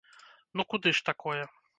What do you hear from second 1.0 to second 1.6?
такое?